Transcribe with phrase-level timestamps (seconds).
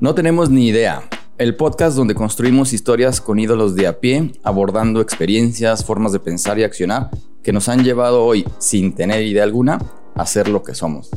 [0.00, 1.02] No tenemos ni idea.
[1.38, 6.56] El podcast donde construimos historias con ídolos de a pie, abordando experiencias, formas de pensar
[6.56, 7.10] y accionar
[7.42, 9.80] que nos han llevado hoy, sin tener idea alguna,
[10.14, 11.10] a ser lo que somos.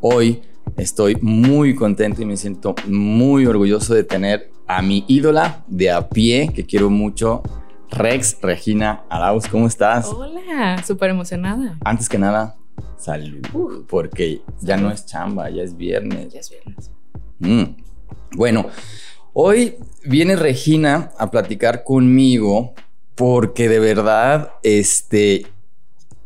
[0.00, 0.42] Hoy
[0.76, 6.08] estoy muy contento y me siento muy orgulloso de tener a mi ídola de a
[6.08, 7.42] pie, que quiero mucho,
[7.90, 9.48] Rex Regina Arauz.
[9.48, 10.06] ¿Cómo estás?
[10.06, 11.78] Hola, súper emocionada.
[11.84, 12.54] Antes que nada,
[12.96, 16.32] salud, porque ya no es chamba, ya es viernes.
[16.32, 16.90] Ya es viernes.
[17.40, 17.89] Mm.
[18.32, 18.68] Bueno,
[19.32, 22.74] hoy viene Regina a platicar conmigo
[23.14, 25.46] porque de verdad, este,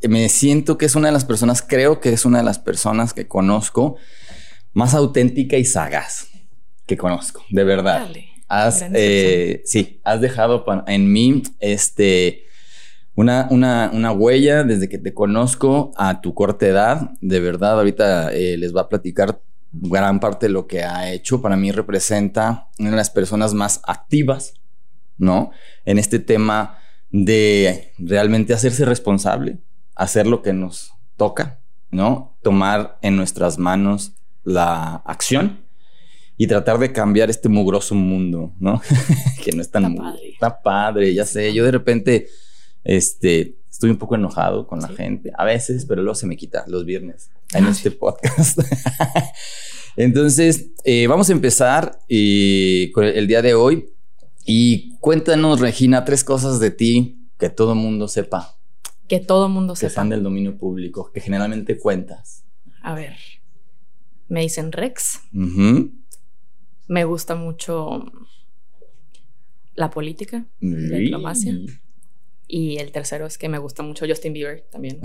[0.09, 3.13] me siento que es una de las personas, creo que es una de las personas
[3.13, 3.97] que conozco
[4.73, 6.29] más auténtica y sagaz
[6.87, 8.01] que conozco, de verdad.
[8.01, 8.29] Dale.
[8.47, 12.45] Has, eh, sí, has dejado en mí este,
[13.15, 17.11] una, una, una huella desde que te conozco a tu corta edad.
[17.21, 19.41] De verdad, ahorita eh, les va a platicar
[19.81, 21.43] gran parte de lo que ha hecho.
[21.43, 24.55] Para mí representa una de las personas más activas,
[25.19, 25.51] ¿no?
[25.85, 26.79] En este tema
[27.11, 29.59] de realmente hacerse responsable,
[29.95, 32.37] hacer lo que nos toca, ¿no?
[32.43, 35.65] Tomar en nuestras manos la acción
[36.37, 38.83] y tratar de cambiar este mugroso mundo, ¿no?
[39.45, 40.29] que no es tan Está padre.
[40.33, 41.53] Está padre, ya sé.
[41.55, 42.27] Yo de repente,
[42.83, 44.97] este, estoy un poco enojado con la Sí.
[44.97, 47.71] gente, a veces, pero luego se me quita los viernes en Ay.
[47.71, 48.59] este podcast.
[49.97, 53.91] Entonces, eh, vamos a empezar eh, con el, el día de hoy
[54.45, 58.57] y cuéntanos, Regina, tres cosas de ti que todo el mundo sepa,
[59.09, 59.89] Que todo mundo que sepa.
[59.89, 62.45] están del dominio público, que generalmente cuentas.
[62.83, 63.17] A ver,
[64.29, 65.21] me dicen Rex.
[66.87, 68.05] Me gusta mucho
[69.75, 71.57] la política, la diplomacia.
[72.47, 75.01] Y el tercero es que me gusta mucho Justin Bieber también.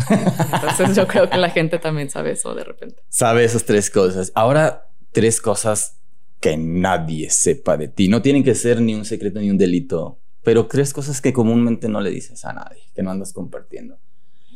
[0.54, 3.02] Entonces yo creo que la gente también sabe eso de repente.
[3.10, 4.32] Sabe esas tres cosas.
[4.36, 6.00] Ahora, tres cosas
[6.40, 8.08] que nadie sepa de ti.
[8.08, 11.90] No tienen que ser ni un secreto ni un delito, pero tres cosas que comúnmente
[11.90, 13.98] no le dices a nadie, que no andas compartiendo.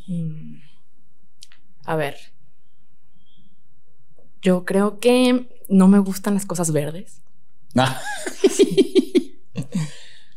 [0.08, 0.56] Mm.
[1.86, 2.16] A ver.
[4.42, 7.22] Yo creo que no me gustan las cosas verdes.
[7.76, 8.02] Ah,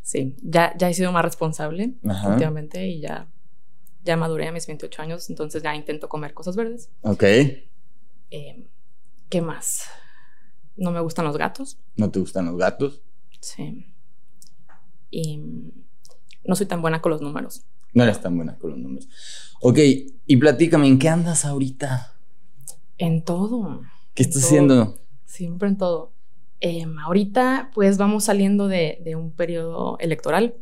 [0.07, 2.29] Sí, ya, ya he sido más responsable Ajá.
[2.29, 3.29] últimamente y ya,
[4.05, 6.91] ya maduré a mis 28 años, entonces ya intento comer cosas verdes.
[7.03, 7.25] ok.
[8.31, 8.69] Eh,
[9.29, 9.83] ¿Qué más?
[10.77, 11.79] No me gustan los gatos.
[11.97, 13.03] ¿No te gustan los gatos?
[13.41, 13.93] Sí.
[15.11, 15.73] Y mm,
[16.45, 17.65] no soy tan buena con los números.
[17.93, 19.09] No eres tan buena con los números.
[19.61, 19.79] Ok,
[20.25, 22.15] y platícame, ¿en qué andas ahorita?
[22.99, 23.83] En todo.
[24.15, 24.47] ¿Qué estás Todo.
[24.51, 24.99] haciendo?
[25.25, 26.13] Siempre en todo.
[26.61, 30.55] Em, ahorita, pues vamos saliendo de, de un periodo electoral.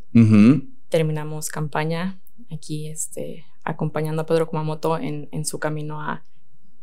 [0.89, 6.25] Terminamos campaña aquí, este, acompañando a Pedro Kumamoto en, en su camino a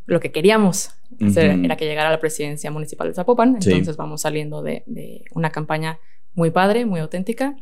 [0.06, 0.92] lo que queríamos
[1.26, 3.62] hacer, era que llegara a la presidencia municipal de Zapopan.
[3.62, 3.72] Sí.
[3.72, 6.00] Entonces vamos saliendo de, de una campaña
[6.34, 7.56] muy padre, muy auténtica.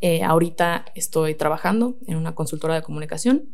[0.00, 3.48] Eh, ahorita estoy trabajando en una consultora de comunicación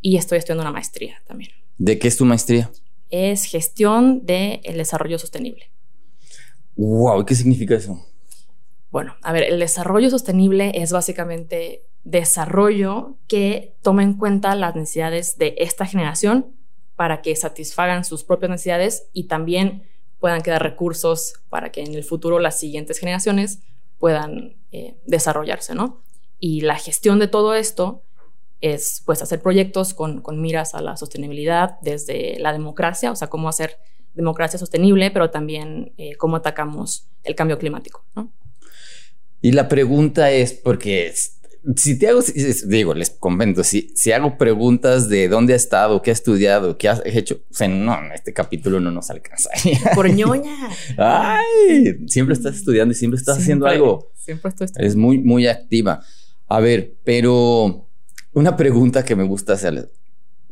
[0.00, 1.52] y estoy estudiando una maestría también.
[1.78, 2.70] ¿De qué es tu maestría?
[3.08, 5.71] Es gestión del desarrollo sostenible.
[6.76, 8.06] Wow, ¿qué significa eso?
[8.90, 15.38] Bueno, a ver, el desarrollo sostenible es básicamente desarrollo que toma en cuenta las necesidades
[15.38, 16.54] de esta generación
[16.96, 19.84] para que satisfagan sus propias necesidades y también
[20.20, 23.60] puedan quedar recursos para que en el futuro las siguientes generaciones
[23.98, 26.02] puedan eh, desarrollarse, ¿no?
[26.38, 28.02] Y la gestión de todo esto
[28.60, 33.28] es pues hacer proyectos con, con miras a la sostenibilidad desde la democracia, o sea,
[33.28, 33.78] cómo hacer
[34.14, 38.32] democracia sostenible, pero también eh, cómo atacamos el cambio climático, ¿no?
[39.40, 41.12] Y la pregunta es, porque
[41.76, 42.20] si te hago,
[42.66, 46.88] digo, les comento, si, si hago preguntas de dónde ha estado, qué ha estudiado, qué
[46.88, 49.50] has hecho, o sea, no, este capítulo no nos alcanza.
[49.94, 50.54] Por ñoña.
[50.96, 54.12] Ay, siempre estás estudiando y siempre estás haciendo algo.
[54.16, 54.88] Siempre estoy estudiando.
[54.88, 56.02] Es muy, muy activa.
[56.48, 57.88] A ver, pero
[58.32, 59.88] una pregunta que me gusta hacerles.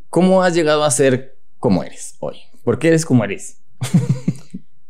[0.09, 2.37] ¿Cómo has llegado a ser como eres hoy?
[2.65, 3.63] ¿Por qué eres como eres?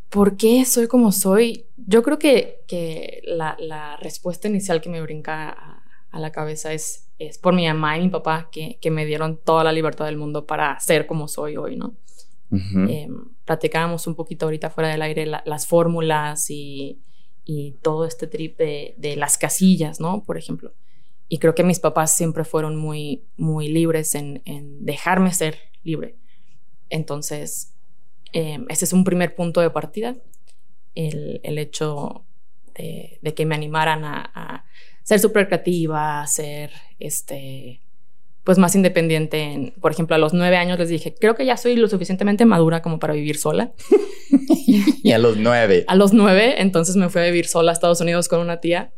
[0.08, 1.66] ¿Por qué soy como soy?
[1.76, 6.72] Yo creo que, que la, la respuesta inicial que me brinca a, a la cabeza
[6.72, 10.06] es, es por mi mamá y mi papá que, que me dieron toda la libertad
[10.06, 11.94] del mundo para ser como soy hoy, ¿no?
[12.50, 12.80] Ujú.
[12.88, 13.08] Eh,
[13.44, 17.00] platicábamos un poquito ahorita fuera del aire la- las fórmulas y,
[17.44, 20.24] y todo este trip de, de las casillas, ¿no?
[20.24, 20.72] Por ejemplo.
[21.28, 26.16] Y creo que mis papás siempre fueron muy, muy libres en, en dejarme ser libre.
[26.90, 27.72] Entonces,
[28.32, 30.16] eh, ese es un primer punto de partida,
[30.94, 32.24] el, el hecho
[32.74, 34.64] de, de que me animaran a, a
[35.02, 37.80] ser súper creativa, a ser este,
[38.44, 39.40] pues más independiente.
[39.40, 42.44] En, por ejemplo, a los nueve años les dije, creo que ya soy lo suficientemente
[42.44, 43.72] madura como para vivir sola.
[44.66, 45.84] y a los nueve.
[45.88, 48.92] A los nueve, entonces me fui a vivir sola a Estados Unidos con una tía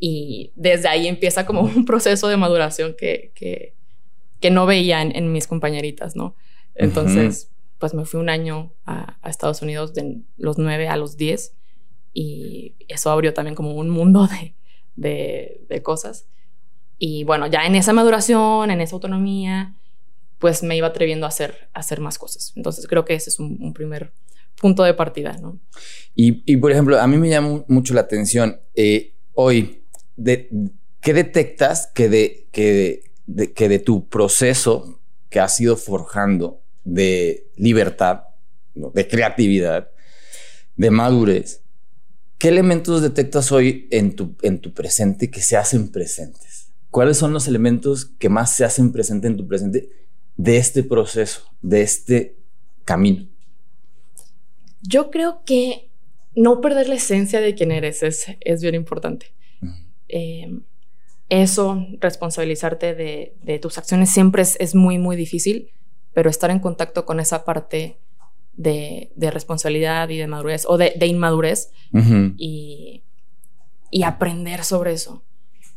[0.00, 3.74] y desde ahí empieza como un proceso de maduración que, que,
[4.40, 6.34] que no veía en, mis compañeritas, ¿no?
[6.80, 11.54] Entonces, pues me fui un año a, Estados Unidos de los nueve a los diez
[12.12, 14.54] y eso abrió también como un mundo de,
[14.96, 16.26] de, de cosas.
[16.98, 19.74] Y bueno, ya en esa maduración, en esa autonomía,
[20.40, 22.52] pues me iba atreviendo a hacer, a hacer más cosas.
[22.56, 24.12] Entonces creo que ese es un, primer
[24.60, 25.60] punto de partida, ¿no?
[26.14, 29.84] Y, y, por ejemplo, a mí me llama mucho la atención eh, hoy,
[30.16, 30.50] de,
[31.00, 37.50] ¿qué detectas que de, que, de, que de tu proceso que has ido forjando de
[37.56, 38.22] libertad,
[38.74, 39.90] de creatividad,
[40.76, 41.62] de madurez,
[42.38, 46.72] ¿qué elementos detectas hoy en tu, en tu presente que se hacen presentes?
[46.90, 49.90] ¿Cuáles son los elementos que más se hacen presentes en tu presente
[50.36, 52.36] de este proceso, de este
[52.84, 53.28] camino?
[54.82, 55.90] Yo creo que
[56.34, 59.34] no perder la esencia de quién eres es, es bien importante.
[60.08, 60.48] Eh,
[61.30, 65.70] eso, responsabilizarte de, tus acciones siempre es, muy, muy difícil,
[66.12, 67.98] pero estar en contacto con esa parte
[68.54, 71.70] de, responsabilidad y de madurez o de, inmadurez
[72.36, 73.02] y,
[73.90, 75.22] y aprender sobre eso.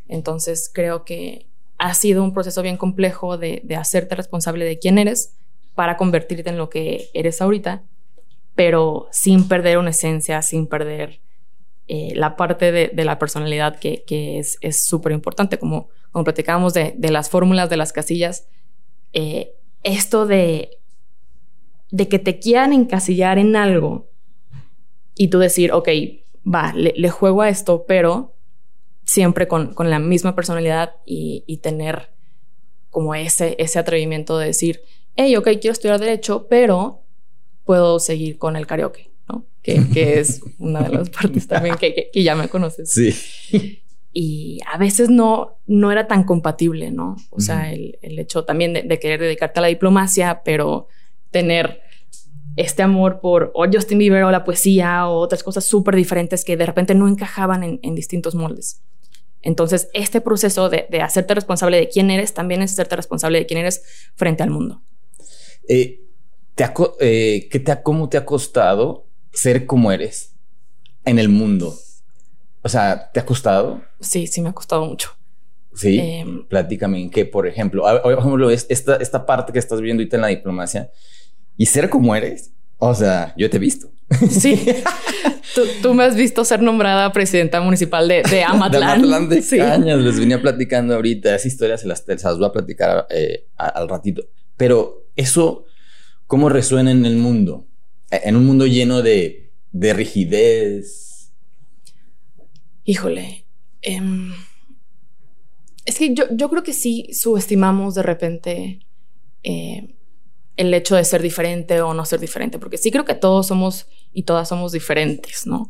[0.08, 1.48] Entonces creo que
[1.78, 5.36] ha sido un proceso bien complejo de, hacerte responsable de quién eres
[5.76, 7.84] para convertirte en lo que eres ahorita,
[8.56, 11.20] pero sin perder una esencia, sin perder
[11.88, 14.04] eh, la parte de, la personalidad que,
[14.40, 18.48] es súper importante, como, como platicábamos de, las fórmulas, de las casillas,
[19.12, 19.54] eh,
[19.84, 20.80] esto de,
[21.92, 24.10] de que te quieran encasillar en algo
[25.16, 25.90] y tú decir, ok,
[26.46, 28.34] va, le juego a esto, pero
[29.06, 32.10] siempre con, con la misma personalidad y, tener
[32.90, 34.82] como ese, ese atrevimiento de decir,
[35.16, 37.02] hey, ok, quiero estudiar derecho, pero
[37.64, 39.46] puedo seguir con el karaoke, ¿no?
[39.62, 42.90] Que, que es una de las partes también que, que, ya me conoces.
[42.90, 43.83] Sí.
[44.14, 47.16] Y a veces no, no era tan compatible, ¿no?
[47.32, 50.88] O sea, el, el, hecho también de, querer dedicarte a la diplomacia, pero
[51.32, 51.82] tener
[52.56, 56.56] este amor por o Justin Bieber o la poesía o otras cosas súper diferentes que
[56.56, 58.84] de repente no encajaban en, en distintos moldes.
[59.44, 63.60] Entonces, este proceso de, hacerte responsable de quién eres también es hacerte responsable de quién
[63.60, 63.84] eres
[64.16, 64.82] frente al mundo.
[65.68, 66.02] Eh,
[66.56, 66.66] te
[67.02, 70.34] eh, ¿qué te ¿Cómo te ha costado ser como eres
[71.04, 71.76] en el mundo?
[72.64, 73.82] O sea, ¿te ha costado?
[74.00, 75.10] Sí, sí me ha costado mucho.
[75.76, 80.02] Sí, eh, platícame en qué, por ejemplo, por ejemplo, esta, esta parte que estás viendo
[80.02, 80.92] ahorita en la diplomacia
[81.58, 82.52] y ser como eres.
[82.78, 83.92] O sea, yo te he visto.
[84.30, 84.66] Sí.
[85.82, 89.02] tú, me has visto ser nombrada presidenta municipal de, de Amatlán.
[89.02, 90.00] de Amatlán de Cañas.
[90.00, 91.34] Les venía platicando ahorita.
[91.36, 94.24] Esa historia se las, se las voy a platicar eh, al ratito.
[94.58, 95.66] Pero eso,
[96.28, 97.66] ¿cómo resuena en el mundo?
[98.12, 101.13] E, en un mundo lleno de, de rigidez.
[102.86, 103.46] Híjole.
[103.82, 104.34] Em,
[105.86, 108.80] es que yo, yo, creo que sí subestimamos de repente
[109.44, 109.96] eh,
[110.56, 113.88] el hecho de ser diferente o no ser diferente, porque sí creo que todos somos
[114.14, 115.70] y todas somos diferentes, ¿no?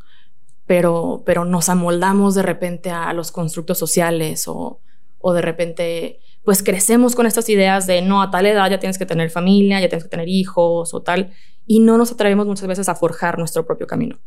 [0.65, 4.79] Pero, pero nos amoldamos de repente a los constructos sociales o,
[5.19, 8.97] o de repente pues crecemos con estas ideas de no, a tal edad ya tienes
[8.97, 11.31] que tener familia, ya tienes que tener hijos o tal,
[11.65, 14.19] y no nos atrevemos muchas veces a forjar nuestro propio camino.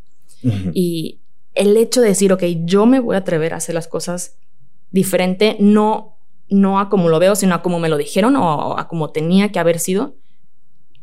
[0.72, 1.20] Y
[1.56, 4.36] el hecho de decir, ok, yo me voy a atrever a hacer las cosas
[4.90, 8.88] diferente, no, no a como lo veo, sino a como me lo dijeron o a
[8.88, 10.14] como tenía que haber sido,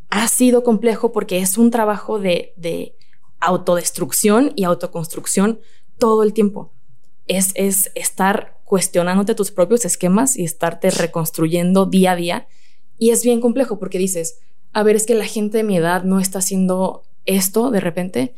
[0.10, 2.95] ha sido complejo porque es un trabajo de, de
[3.39, 5.60] autodestrucción y autoconstrucción
[5.98, 6.72] todo el tiempo.
[7.27, 12.48] Es, es estar cuestionándote tus propios esquemas y estarte reconstruyendo día a día.
[12.98, 14.39] Y es bien complejo porque dices,
[14.72, 18.36] a ver, es que la gente de mi edad no está haciendo esto de repente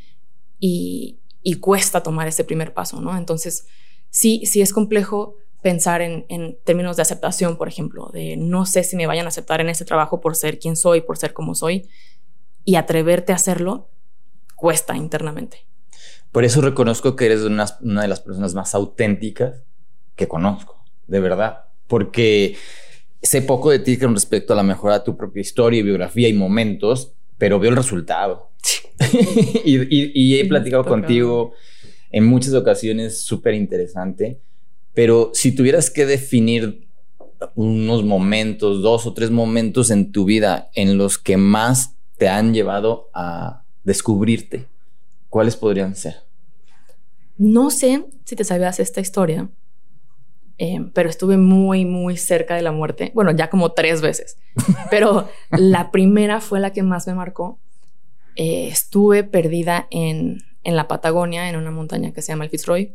[0.59, 3.15] y, y cuesta tomar ese primer paso, ¿no?
[3.15, 3.67] Entonces,
[4.09, 8.95] sí, sí es complejo pensar en, términos de aceptación, por ejemplo, de no sé si
[8.95, 11.87] me vayan a aceptar en ese trabajo por ser quien soy, por ser como soy,
[12.63, 13.87] y atreverte a hacerlo
[14.55, 15.67] cuesta internamente.
[16.31, 19.61] Por eso reconozco que eres una, de las personas más auténticas
[20.15, 22.57] que conozco, de verdad, porque
[23.21, 26.27] sé poco de ti con respecto a la mejora de tu propia historia y biografía
[26.27, 28.49] y momentos, pero veo el resultado.
[29.65, 31.53] y, he platicado contigo
[32.11, 34.39] en muchas ocasiones súper interesante
[34.95, 36.87] pero si tuvieras que definir
[37.53, 42.53] unos momentos, dos o tres momentos en tu vida en los que más te han
[42.53, 44.67] llevado a descubrirte,
[45.29, 46.15] ¿cuáles podrían ser?
[47.37, 49.49] No sé si te sabías esta historia,
[50.57, 53.11] eh, pero estuve muy, muy cerca de la muerte.
[53.13, 54.37] Bueno, ya como tres veces,
[54.89, 57.59] pero la primera fue la que más me marcó
[58.35, 62.93] Eh, estuve perdida en, en, la Patagonia, en una montaña que se llama el Fitzroy.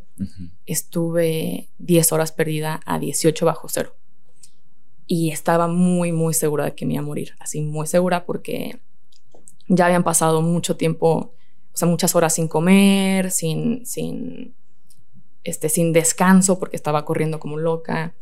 [0.66, 3.97] Estuve 10 horas perdida a 18 bajo cero.
[5.06, 7.35] Y estaba muy, muy segura de que me iba a morir.
[7.40, 8.80] Así, muy segura porque
[9.66, 11.32] ya habían pasado mucho tiempo,
[11.73, 14.54] o sea, muchas horas sin comer, sin, sin,
[15.44, 18.14] este, sin descanso porque estaba corriendo como loca.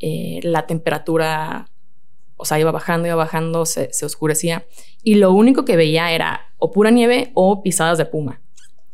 [0.00, 1.70] Eh, la temperatura,
[2.40, 4.64] o sea, iba bajando, iba bajando, se, oscurecía.
[5.02, 8.40] Y lo único que veía era o pura nieve o pisadas de puma.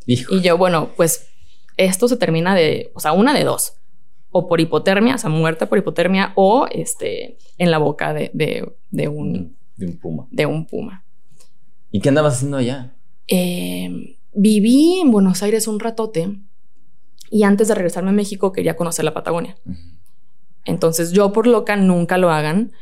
[0.07, 1.29] Y yo, bueno, pues
[1.77, 3.75] esto se termina de, o sea, una de dos.
[4.31, 9.09] O por hipotermia, o sea, muerte por hipotermia, o este, en la boca de, de,
[9.09, 10.27] un, de un puma.
[10.31, 11.05] De un puma.
[11.91, 12.95] ¿Y qué andabas haciendo allá?
[13.29, 16.37] Eh, viví en Buenos Aires un ratote
[17.31, 19.57] y antes de regresarme a México quería conocer la Patagonia.
[20.65, 22.73] Entonces yo por loca nunca lo hagan.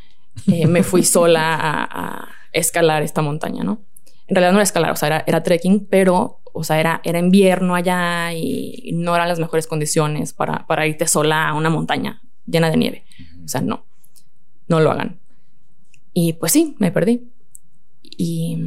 [0.46, 1.56] Eh, me fui sola
[1.90, 3.82] a, escalar esta montaña, ¿no?
[4.26, 7.74] En realidad no era escalar, o sea, era, trekking, pero, o sea, era, era invierno
[7.74, 12.70] allá y no eran las mejores condiciones para, para irte sola a una montaña llena
[12.70, 13.04] de nieve.
[13.44, 13.84] O sea, no,
[14.68, 15.18] no lo hagan.
[16.12, 17.28] Y pues sí, me perdí.
[18.02, 18.58] Y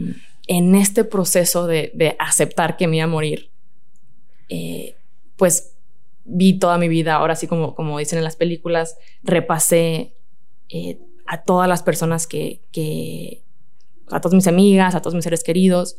[0.48, 3.50] en este proceso de, aceptar que me iba a morir,
[4.50, 4.96] eh,
[5.36, 5.74] pues
[6.26, 10.14] vi toda mi vida, ahora sí como, como dicen en las películas, repasé
[10.70, 13.44] eh, a todas las personas que,
[14.10, 15.98] a todas mis amigas, a todos mis seres queridos,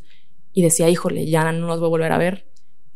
[0.52, 2.46] y decía, híjole, ya no los voy a volver a ver,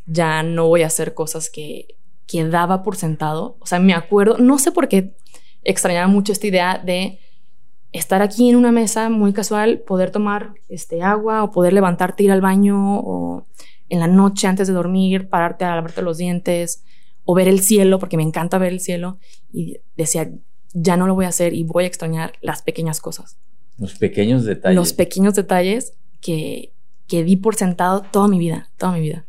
[0.06, 1.96] ya no voy a hacer cosas que,
[2.26, 3.56] que daba por sentado.
[3.60, 5.14] O sea, me acuerdo, no sé por qué
[5.62, 7.20] extrañaba mucho esta idea de
[7.92, 12.32] estar aquí en una mesa muy casual, poder tomar este agua o poder levantarte, ir
[12.32, 13.46] al baño o
[13.90, 16.82] en la noche antes de dormir, pararte a lavarte los dientes
[17.24, 19.18] o ver el cielo, porque me encanta ver el cielo.
[19.52, 20.32] Y decía,
[20.72, 23.36] ya no lo voy a hacer y voy a extrañar las pequeñas cosas.
[23.78, 24.76] Los pequeños detalles.
[24.76, 26.72] Los pequeños detalles que,
[27.06, 29.26] que di por sentado toda mi vida, toda mi vida.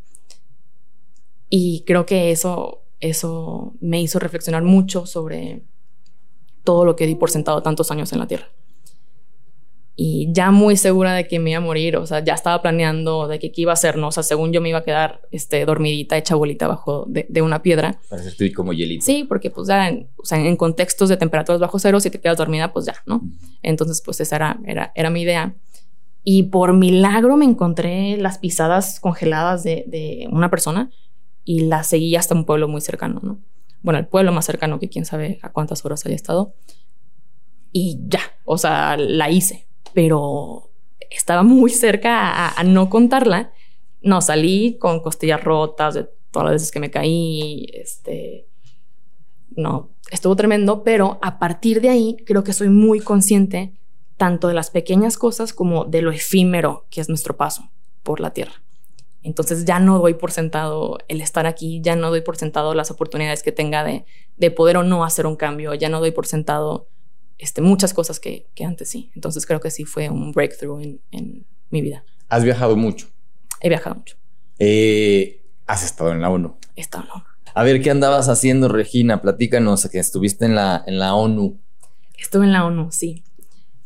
[1.50, 5.64] Y creo que eso, eso me hizo reflexionar mucho sobre
[6.64, 8.48] todo lo que di por sentado tantos años en la Tierra
[9.96, 13.28] y ya muy segura de que me iba a morir, o sea, ya estaba planeando
[13.28, 14.08] de que qué iba a hacer, ¿no?
[14.08, 17.62] O sea, según yo me iba a quedar este, dormidita, hecha bolita bajo de, una
[17.62, 18.00] piedra.
[18.10, 19.06] Para estoy como hielito.
[19.06, 22.20] Sí, porque pues ya, en, o sea, en contextos de temperaturas bajo cero, si te
[22.20, 23.22] quedas dormida, pues ya, ¿no?
[23.62, 25.54] Entonces, pues esa era, era, era mi idea.
[26.24, 30.90] Y por milagro me encontré las pisadas congeladas de, de una persona
[31.46, 33.40] y la seguí hasta un pueblo muy cercano, ¿no?
[33.84, 36.56] Bueno, el pueblo más cercano que quién sabe a cuántas horas haya estado.
[37.72, 40.70] Y ya, o sea, la hice pero
[41.10, 43.52] estaba muy cerca a, no contarla.
[44.02, 48.48] No, salí con costillas rotas de todas las veces que me caí, este,
[49.56, 53.74] no, estuvo tremendo, pero a partir de ahí creo que soy muy consciente
[54.18, 57.70] tanto de las pequeñas cosas como de lo efímero que es nuestro paso
[58.04, 58.64] por la tierra.
[59.22, 62.92] Entonces ya no doy por sentado el estar aquí, ya no doy por sentado las
[62.92, 64.06] oportunidades que tenga de,
[64.38, 66.88] de poder o no hacer un cambio, ya no doy por sentado
[67.38, 69.12] este, muchas cosas que, que, antes sí.
[69.16, 72.04] Entonces creo que sí fue un breakthrough en, en mi vida.
[72.30, 73.08] ¿Has viajado mucho?
[73.62, 74.18] He viajado mucho.
[74.60, 76.58] Eh, ¿Has estado en la ONU?
[76.76, 77.26] He estado en la ONU.
[77.56, 79.22] A ver, ¿qué andabas haciendo, Regina?
[79.22, 81.60] Platícanos, que estuviste en la, en la ONU.
[82.18, 83.24] Estuve en la ONU, sí.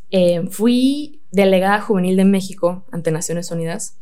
[0.10, 3.98] Eh, fui delegada juvenil de México ante Naciones Unidas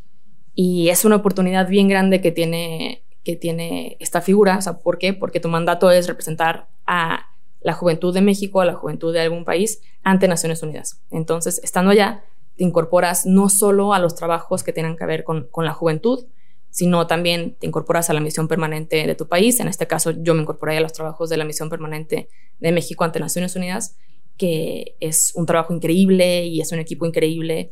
[0.53, 4.57] y es una oportunidad bien grande que tiene, que tiene esta figura.
[4.57, 5.13] O sea, ¿por qué?
[5.13, 7.24] Porque tu mandato es representar a
[7.65, 11.01] la juventud de México, a la juventud de algún país ante Naciones Unidas.
[11.09, 12.23] Entonces, estando allá,
[12.55, 16.27] te incorporas no solo a los trabajos que tengan que ver con, la juventud,
[16.69, 19.59] sino también te incorporas a la misión permanente de tu país.
[19.59, 22.29] En este caso, yo me incorporé a los trabajos de la misión permanente
[22.59, 23.97] de México ante Naciones Unidas,
[24.37, 27.71] que es un trabajo increíble y es un equipo increíble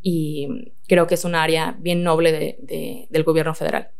[0.00, 2.56] y creo que es un área bien noble
[3.10, 3.90] del gobierno federal.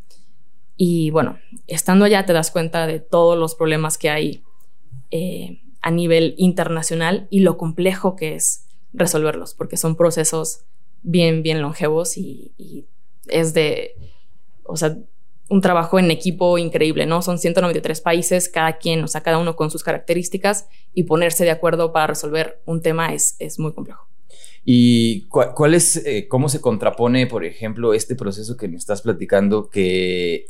[0.75, 1.37] Y bueno,
[1.67, 4.43] estando allá te das cuenta de todos los problemas que hay
[5.11, 10.61] eh, a nivel internacional y lo complejo que es resolverlos, porque son procesos
[11.03, 12.85] bien, bien longevos y,
[13.27, 13.95] es de,
[14.63, 14.97] o sea,
[15.49, 17.21] un trabajo en equipo increíble, ¿no?
[17.21, 21.51] Son 193 países, cada quien, o sea, cada uno con sus características y ponerse de
[21.51, 24.07] acuerdo para resolver un tema es, es muy complejo.
[24.63, 29.69] ¿Y cuál es, eh, cómo se contrapone, por ejemplo, este proceso que me estás platicando
[29.69, 30.47] que,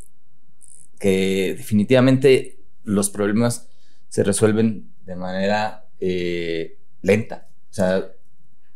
[1.00, 3.68] que definitivamente los problemas
[4.16, 7.50] se resuelven de manera eh, lenta.
[7.70, 8.14] O sea,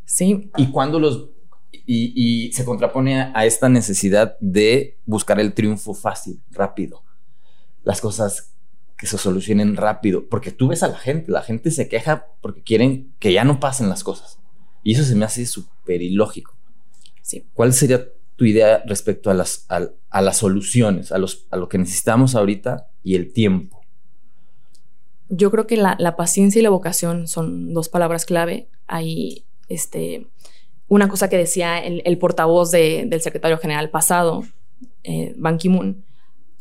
[0.04, 0.52] sí.
[0.58, 1.30] Y cuando los.
[1.72, 7.06] Y, se contrapone a, esta necesidad de buscar el triunfo fácil, rápido.
[7.84, 8.54] Las cosas
[8.98, 10.28] que se solucionen rápido.
[10.28, 13.62] Porque tú ves a la gente, la gente se queja porque quieren que ya no
[13.62, 14.40] pasen las cosas.
[14.84, 16.54] Y eso se me hace súper ilógico.
[17.22, 17.48] Sí.
[17.54, 18.06] ¿Cuál sería
[18.36, 22.90] tu idea respecto a las, a, las soluciones, a, los, a lo que necesitamos ahorita
[23.04, 23.79] y el tiempo.
[25.30, 28.68] Yo creo que la, paciencia y la vocación son dos palabras clave.
[28.88, 30.28] Hay este,
[30.88, 34.44] una cosa que decía el, portavoz del secretario general pasado,
[35.04, 36.04] eh, Ban Ki-moon,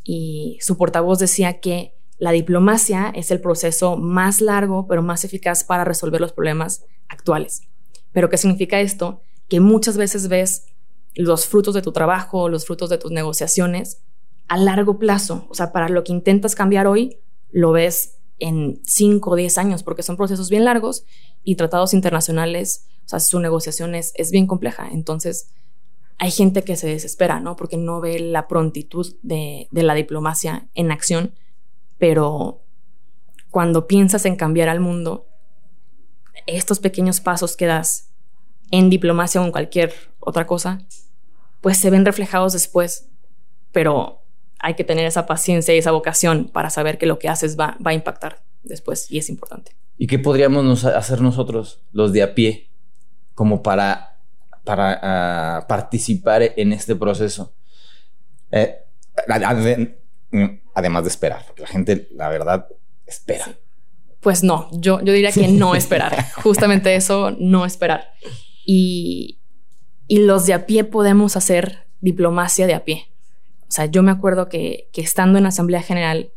[0.04, 5.64] y su portavoz decía que la diplomacia es el proceso más largo pero más eficaz
[5.64, 7.62] para resolver los problemas actuales.
[8.12, 9.22] ¿Pero qué significa esto?
[9.48, 10.66] Que muchas veces ves
[11.14, 14.02] los frutos de tu trabajo, los frutos de tus negociaciones
[14.48, 15.46] a largo plazo.
[15.48, 17.18] O sea, para lo que intentas cambiar hoy,
[17.50, 21.04] lo ves en 5 o 10 años, porque son procesos bien largos
[21.44, 24.88] y tratados internacionales, o sea, su negociación es, bien compleja.
[24.90, 25.50] Entonces,
[26.18, 27.56] hay gente que se desespera, ¿no?
[27.56, 31.34] Porque no ve la prontitud de, de la diplomacia en acción,
[31.98, 32.62] pero
[33.50, 35.26] cuando piensas en cambiar al mundo,
[36.46, 38.10] estos pequeños pasos que das
[38.70, 40.86] en diplomacia o en cualquier otra cosa,
[41.60, 43.08] pues se ven reflejados después,
[43.72, 44.22] pero
[44.58, 47.76] hay que tener esa paciencia y esa vocación para saber que lo que haces va,
[47.84, 49.72] va a impactar después y es importante.
[49.96, 52.68] ¿Y qué podríamos hacer nosotros, los de a pie,
[53.34, 54.18] como para,
[54.64, 57.52] para ah, participar en este proceso?
[58.52, 58.76] Eh,
[60.74, 62.68] además de esperar, porque la gente, la verdad,
[63.06, 63.58] espera.
[64.20, 68.12] Pues no, yo, yo diría que no esperar, justamente eso, no esperar.
[68.64, 69.38] Y,
[70.06, 73.08] y los de a pie podemos hacer diplomacia de a pie.
[73.68, 76.32] O sea, yo me acuerdo que, que estando en Asamblea General,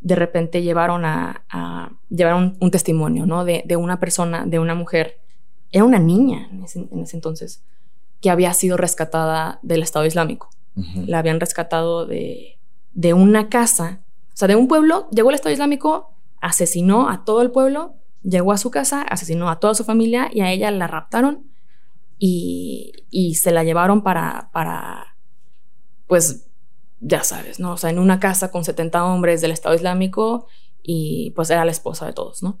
[0.00, 3.44] de repente llevaron a, a un, testimonio, ¿no?
[3.44, 5.18] De, de, una persona, de una mujer,
[5.72, 7.62] era una niña en ese, entonces,
[8.20, 10.50] que había sido rescatada del Estado Islámico.
[11.06, 12.58] La habían rescatado de,
[12.92, 14.00] de una casa,
[14.34, 18.52] o sea, de un pueblo, llegó el Estado Islámico, asesinó a todo el pueblo, llegó
[18.52, 21.50] a su casa, asesinó a toda su familia y a ella la raptaron
[22.18, 25.16] y, y se la llevaron para, para,
[26.06, 26.45] pues,
[27.00, 27.72] ya sabes, ¿no?
[27.72, 30.46] O sea, en una casa con 70 hombres del Estado Islámico
[30.82, 32.60] y pues era la esposa de todos, ¿no?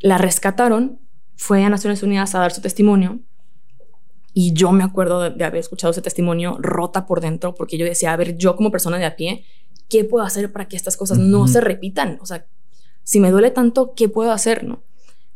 [0.00, 1.00] La rescataron,
[1.36, 3.20] fue a Naciones Unidas a dar su testimonio
[4.34, 8.12] y yo me acuerdo de, haber escuchado ese testimonio rota por dentro porque yo decía,
[8.12, 9.44] a ver, yo como persona de a pie,
[9.88, 12.18] ¿qué puedo hacer para que estas cosas no se repitan?
[12.20, 12.46] O sea,
[13.02, 14.64] si me duele tanto, ¿qué puedo hacer?
[14.64, 14.82] ¿no?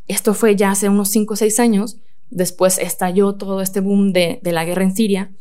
[0.07, 1.97] Esto fue ya hace unos 5 o 6 años,
[2.31, 5.33] después estalló todo este boom de, de la guerra en Siria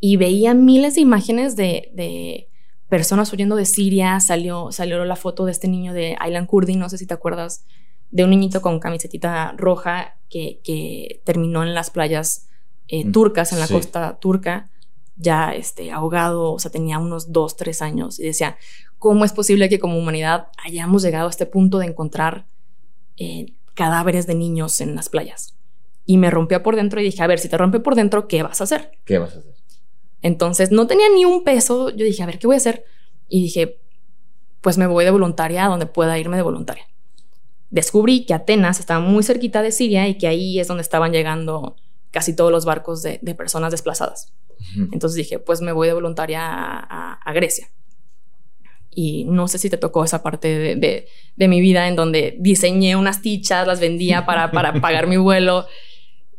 [0.00, 2.48] y veía miles de imágenes de, de,
[2.88, 4.20] personas huyendo de Siria.
[4.20, 7.64] Salió, salió la foto de este niño de Aylan Kurdi, no sé si te acuerdas,
[8.10, 12.48] de un niñito con camisetita roja que, que terminó en las playas
[12.88, 14.70] eh, mm, turcas, en la costa turca,
[15.16, 18.20] ya este, ahogado, o sea, tenía unos dos, tres años.
[18.20, 18.56] Y decía,
[18.98, 22.46] ¿cómo es posible que como humanidad hayamos llegado a este punto de encontrar
[23.16, 25.56] eh, cadáveres de niños en las playas?
[26.04, 28.44] Y me rompió por dentro y dije, a ver, si te rompe por dentro, ¿qué
[28.44, 28.92] vas a hacer?
[29.04, 29.54] ¿Qué vas a hacer?
[30.22, 31.90] Entonces no tenía ni un peso.
[31.90, 32.84] Yo dije, a ver, ¿qué voy a hacer?
[33.28, 33.78] Y dije,
[34.60, 36.86] pues me voy de voluntaria a donde pueda irme de voluntaria.
[37.70, 41.76] Descubrí que Atenas estaba muy cerquita de Siria y que ahí es donde estaban llegando
[42.10, 44.32] casi todos los barcos de, personas desplazadas.
[44.90, 47.68] Entonces dije, pues me voy de voluntaria a, Grecia.
[48.90, 53.20] Y no sé si te tocó esa parte de, mi vida en donde diseñé unas
[53.20, 55.66] tichas, las vendía para, para pagar mi vuelo.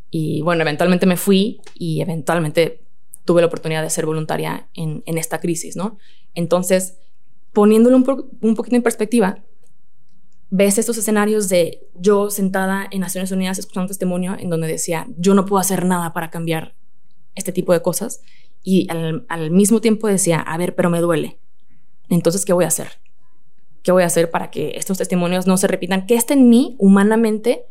[0.09, 2.86] Y bueno, eventualmente me fui y eventualmente
[3.27, 5.99] tuve la oportunidad de ser voluntaria en, esta crisis, ¿no?
[6.33, 6.97] Entonces,
[7.51, 9.43] poniéndolo un, poquito en perspectiva,
[10.49, 15.07] ves estos escenarios de yo sentada en Naciones Unidas escuchando un testimonio en donde decía,
[15.17, 16.75] yo no puedo hacer nada para cambiar
[17.35, 18.21] este tipo de cosas.
[18.63, 21.37] Y al, al, mismo tiempo decía, a ver, pero me duele.
[22.09, 22.87] Entonces, ¿qué voy a hacer?
[23.83, 26.05] ¿Qué voy a hacer para que estos testimonios no se repitan?
[26.05, 27.65] ¿Qué está en mí humanamente?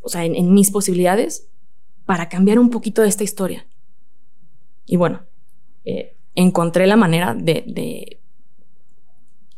[0.00, 1.48] O sea, en, en mis posibilidades
[2.06, 3.66] para cambiar un poquito de esta historia.
[4.90, 5.22] Y bueno,
[5.84, 8.18] eh, encontré la manera de,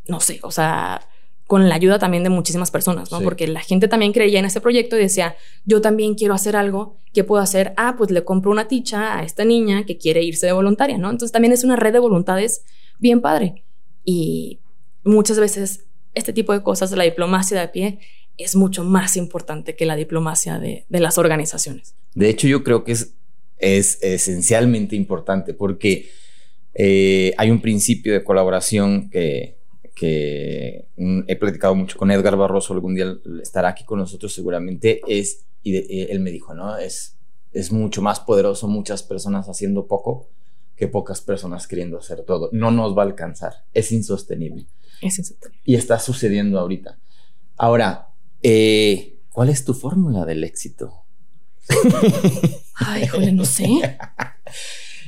[0.06, 1.08] no sé, o sea,
[1.46, 3.22] con la ayuda también de muchísimas personas, ¿no?
[3.22, 6.98] Porque la gente también creía en este proyecto y decía, yo también quiero hacer algo,
[7.14, 7.72] ¿qué puedo hacer?
[7.78, 11.08] Ah, pues le compro una ticha a esta niña que quiere irse de voluntaria, ¿no?
[11.08, 12.66] Entonces también es una red de voluntades
[12.98, 13.64] bien padre.
[14.04, 14.60] Y
[15.02, 18.00] muchas veces este tipo de cosas, la diplomacia de a pie,
[18.36, 21.94] es mucho más importante que la diplomacia de, de las organizaciones.
[22.14, 23.14] De hecho, yo creo que es
[23.62, 26.10] es esencialmente importante porque
[26.74, 29.56] eh, hay un principio de colaboración que,
[30.04, 36.10] he platicado mucho con Edgar Barroso, algún día estará aquí con nosotros seguramente, es, y
[36.10, 36.76] él me dijo, ¿no?
[36.76, 37.16] Es,
[37.52, 40.28] es mucho más poderoso muchas personas haciendo poco
[40.76, 42.48] que pocas personas queriendo hacer todo.
[42.52, 44.66] No nos va a alcanzar, es insostenible.
[45.00, 45.62] Es insostenible.
[45.64, 46.98] Y está sucediendo ahorita.
[47.56, 48.08] Ahora,
[48.42, 51.01] eh, ¿cuál es tu fórmula del éxito?
[52.74, 53.66] Ay, híjole, no sé.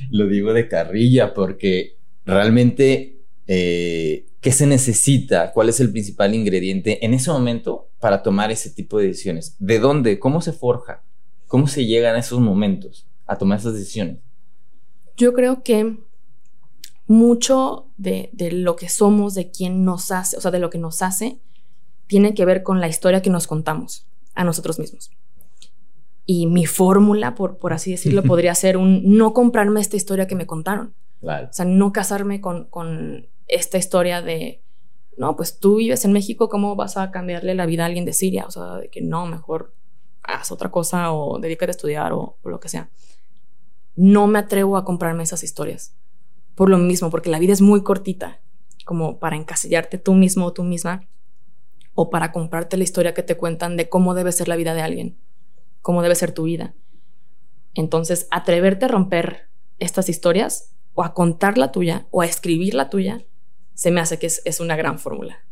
[0.09, 5.51] lo digo de carrilla porque realmente, eh, ¿qué se necesita?
[5.51, 9.55] ¿Cuál es el principal ingrediente en ese momento para tomar ese tipo de decisiones?
[9.59, 10.19] ¿De dónde?
[10.19, 11.03] ¿Cómo se forja?
[11.47, 14.17] ¿Cómo se llegan a esos momentos a tomar esas decisiones?
[15.17, 15.97] Yo creo que
[17.07, 20.79] mucho de, de, lo que somos, de quién nos hace, o sea, de lo que
[20.79, 21.39] nos hace,
[22.07, 25.11] tiene que ver con la historia que nos contamos a nosotros mismos.
[26.25, 30.35] Y mi fórmula, por, por así decirlo, podría ser un no comprarme esta historia que
[30.35, 30.95] me contaron.
[31.21, 34.63] O sea, no casarme con, con esta historia de,
[35.17, 38.13] no, pues tú vives en México, ¿cómo vas a cambiarle la vida a alguien de
[38.13, 38.45] Siria?
[38.47, 39.73] O sea, de que no, mejor
[40.23, 42.89] haz otra cosa o dedícate a estudiar o, o lo que sea.
[43.95, 45.95] No me atrevo a comprarme esas historias.
[46.55, 48.41] Por lo mismo, porque la vida es muy cortita,
[48.83, 51.07] como para encasillarte tú mismo o tú misma,
[51.93, 54.81] o para comprarte la historia que te cuentan de cómo debe ser la vida de
[54.81, 55.17] alguien
[55.85, 56.73] cómo debe ser tu vida.
[57.75, 62.89] Entonces, atreverte a romper estas historias o a contar la tuya o a escribir la
[62.89, 63.23] tuya,
[63.75, 65.45] se me hace que es, una gran fórmula.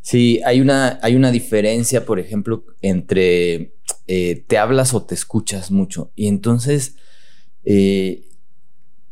[0.00, 3.74] Sí, hay una, hay una diferencia, por ejemplo, entre
[4.06, 6.12] eh, te hablas o te escuchas mucho.
[6.14, 6.94] Y entonces,
[7.64, 8.28] eh,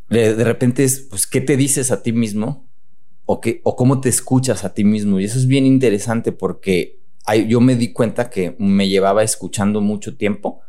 [0.08, 2.70] de, repente es, pues, ¿qué te dices a ti mismo?
[3.24, 5.18] O, qué, o cómo te escuchas a ti mismo.
[5.18, 6.99] Y eso es bien interesante porque
[7.46, 10.60] yo me di cuenta que me llevaba escuchando mucho tiempo,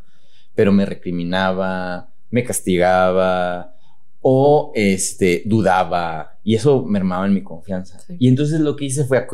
[0.56, 3.76] pero me recriminaba, me castigaba
[4.22, 8.00] o este, dudaba y eso mermaba en mi confianza.
[8.20, 9.28] Y entonces lo que hice fue a,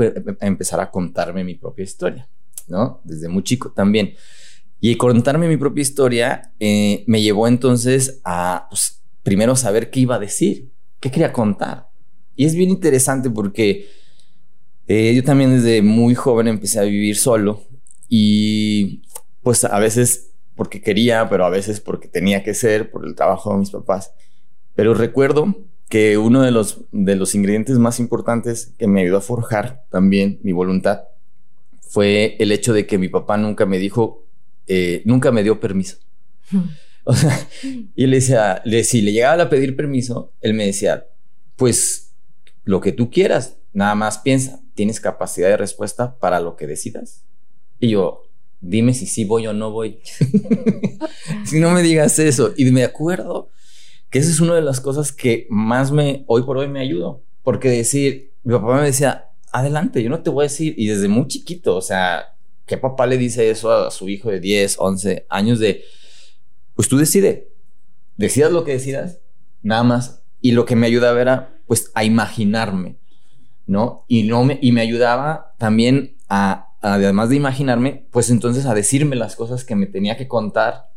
[0.45, 2.27] empezar a contarme mi propia historia,
[2.67, 3.01] ¿no?
[3.03, 4.13] Desde muy chico también.
[4.79, 10.15] Y contarme mi propia historia eh, me llevó entonces a, pues, primero saber qué iba
[10.15, 11.89] a decir, qué quería contar.
[12.35, 13.89] Y es bien interesante porque
[14.87, 17.63] eh, yo también desde muy joven empecé a vivir solo
[18.09, 19.03] y
[19.43, 23.51] pues a veces porque quería, pero a veces porque tenía que ser por el trabajo
[23.53, 24.11] de mis papás.
[24.75, 25.55] Pero recuerdo
[25.89, 30.39] que uno de los, de los ingredientes más importantes que me ayudó a forjar también
[30.43, 31.03] mi voluntad
[31.81, 34.25] fue el hecho de que mi papá nunca me dijo,
[34.67, 35.97] eh, nunca me dio permiso.
[37.09, 37.39] O sea,
[37.95, 41.05] y le decía, le, si le llegaba a pedir permiso, él me decía,
[41.55, 42.13] pues
[42.65, 47.25] lo que tú quieras, nada más piensa, ¿tienes capacidad de respuesta para lo que decidas?
[47.79, 48.21] Y yo,
[48.61, 49.99] dime si sí voy o no voy.
[51.45, 52.53] si no me digas eso.
[52.55, 53.49] Y me acuerdo
[54.11, 57.23] que esa es una de las cosas que más me, hoy por hoy me ayudó.
[57.41, 61.07] Porque decir, mi papá me decía, adelante, yo no te voy a decir, y desde
[61.07, 62.35] muy chiquito, o sea,
[62.67, 65.83] ¿qué papá le dice eso a su hijo de 10, 11 años de,
[66.75, 67.49] pues tú decide,
[68.15, 69.19] decidas lo que decidas,
[69.63, 70.21] nada más.
[70.39, 72.99] Y lo que me ayudaba era, pues, a imaginarme
[73.67, 74.05] ¿no?
[74.07, 79.15] Y, no me, y me ayudaba también a, además de imaginarme, pues entonces a decirme
[79.15, 80.89] las cosas que me tenía que contar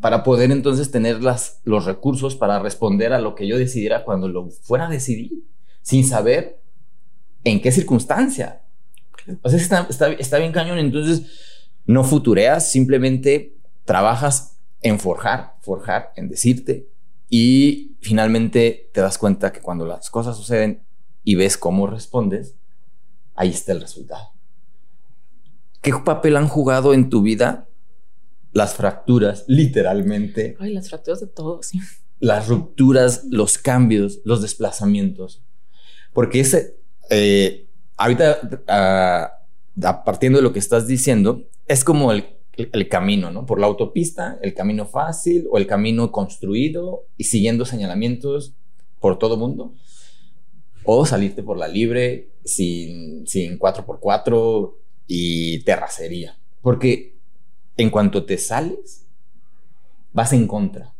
[0.00, 4.28] para poder entonces tener las, los recursos para responder a lo que yo decidiera cuando
[4.28, 5.44] lo fuera a decidir,
[5.82, 6.60] sin saber
[7.44, 8.62] en qué circunstancia.
[9.42, 11.22] O sea, está, está, está bien cañón, entonces
[11.86, 16.88] no futureas, simplemente trabajas en forjar, forjar, en decirte,
[17.28, 20.82] y finalmente te das cuenta que cuando las cosas suceden
[21.24, 22.56] y ves cómo respondes,
[23.34, 24.32] ahí está el resultado.
[25.80, 27.68] ¿Qué papel han jugado en tu vida
[28.52, 30.56] las fracturas, literalmente?
[30.60, 31.80] Ay, las fracturas de todo, sí.
[32.22, 35.42] Las rupturas, los cambios, los desplazamientos.
[36.12, 36.76] Porque ese,
[37.08, 39.32] eh, ahorita,
[39.74, 42.26] uh, partiendo de lo que estás diciendo, es como el,
[42.58, 43.46] el, camino, ¿no?
[43.46, 48.52] Por la autopista, el camino fácil o el camino construido y siguiendo señalamientos
[48.98, 49.72] por todo mundo
[50.84, 54.74] o salirte por la libre sin, sin 4x4
[55.06, 56.38] y terracería.
[56.62, 57.16] Porque
[57.76, 59.06] en cuanto te sales,
[60.12, 60.94] vas en contra.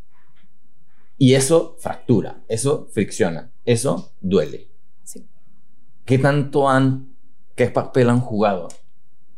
[1.19, 4.69] Y eso fractura, eso fricciona, eso duele.
[5.05, 5.27] Sí.
[6.05, 7.15] ¿Qué tanto han,
[7.55, 8.69] qué papel han jugado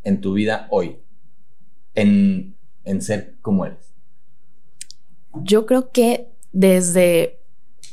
[0.05, 0.99] en tu vida hoy
[1.95, 3.93] en, en ser como eres?
[5.43, 7.41] Yo creo que desde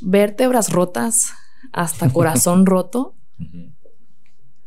[0.01, 1.31] vértebras rotas
[1.72, 3.15] hasta corazón roto,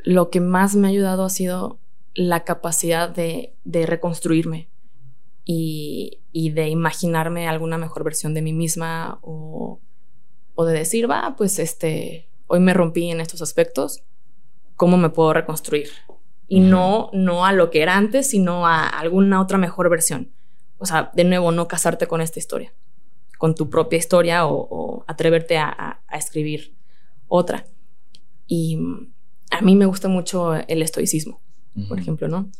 [0.04, 1.78] lo que más me ha ayudado ha sido
[2.14, 4.68] la capacidad de, reconstruirme
[5.44, 9.80] y, de imaginarme alguna mejor versión de mí misma o,
[10.58, 14.02] de decir, va, pues este, hoy me rompí en estos aspectos,
[14.76, 15.88] ¿cómo me puedo reconstruir?
[16.46, 20.30] Y no, no a lo que era antes, sino a alguna otra mejor versión.
[20.78, 22.72] O sea, de nuevo, no casarte con esta historia,
[23.38, 26.76] con tu propia historia o, atreverte a escribir
[27.32, 27.66] otra.
[28.46, 28.78] Y
[29.50, 31.40] a mí me gusta mucho el estoicismo,
[31.88, 32.50] por ejemplo, ¿no?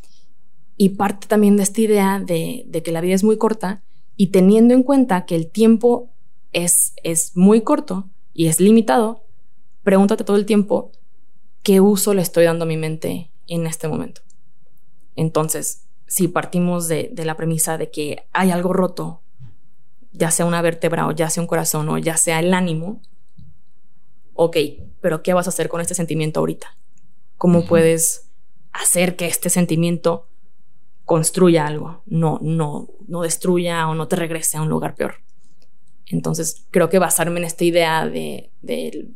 [0.79, 3.83] Y parte también de esta idea de, que la vida es muy corta
[4.17, 6.11] y teniendo en cuenta que el tiempo
[6.53, 9.27] es, es muy corto y es limitado,
[9.83, 10.91] pregúntate todo el tiempo
[11.63, 14.23] qué uso le estoy dando a mi mente en este momento.
[15.17, 19.21] Entonces, si partimos de, de la premisa de que hay algo roto,
[20.13, 23.03] ya sea una vértebra o ya sea un corazón o ya sea el ánimo,
[24.35, 24.57] ok,
[25.01, 26.77] pero ¿qué vas a hacer con este sentimiento ahorita?
[27.37, 28.31] ¿Cómo puedes
[28.73, 30.29] hacer que este sentimiento
[31.05, 35.17] construya algo, no, no, no destruya o no te regrese a un lugar peor?
[36.07, 39.09] Entonces, creo que basarme en esta idea de, de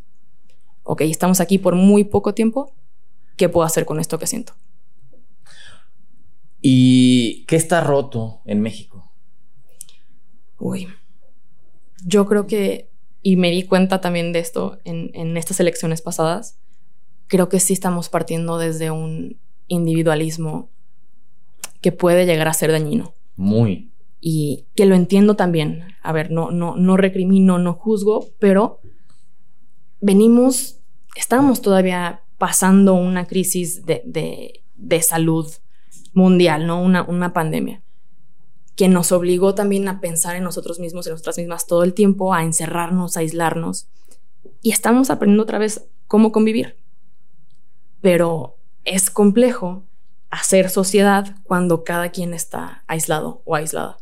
[0.83, 2.73] ok, estamos aquí por muy poco tiempo,
[3.37, 4.55] ¿qué puedo hacer con esto que siento?
[6.61, 9.13] ¿Y qué está roto en México?
[10.59, 10.89] Uy,
[12.05, 12.91] yo creo que,
[13.27, 16.61] y me di cuenta también de esto en, en estas elecciones pasadas,
[17.27, 20.71] creo que sí estamos partiendo desde un individualismo
[21.81, 23.17] que puede llegar a ser dañino.
[23.35, 23.91] Muy.
[24.21, 25.83] Y que lo entiendo también.
[26.05, 28.79] A ver, no, no, no recrimino, no juzgo, pero
[30.01, 30.79] venimos,
[31.17, 35.51] estamos todavía pasando una crisis de, de, de salud
[36.13, 36.81] mundial, ¿no?
[36.81, 37.83] Una, una pandemia
[38.77, 42.35] que nos obligó también a pensar en nosotros mismos, en nosotras mismas todo el tiempo,
[42.35, 43.89] a encerrarnos, a aislarnos.
[44.63, 46.77] Y estamos aprendiendo otra vez cómo convivir.
[48.03, 49.83] Pero es complejo
[50.31, 53.99] hacer sociedad cuando cada quien está aislado o aislada.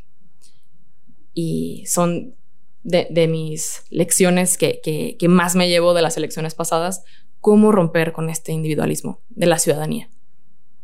[1.32, 2.34] Y son
[2.82, 7.04] de, mis lecciones que más me llevo de las elecciones pasadas,
[7.40, 10.08] cómo romper con este individualismo de la ciudadanía.